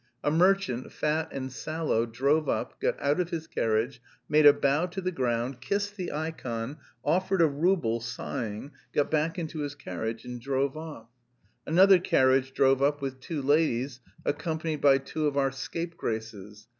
[0.23, 4.87] A merchant, fat and sallow, drove up, got out of his carriage, made a bow
[4.87, 10.25] to the ground, kissed the ikon, offered a rouble, sighing, got back into his carriage
[10.25, 11.05] and drove off.
[11.67, 16.65] Another carriage drove up with two ladies accompanied by two of our scapegraces.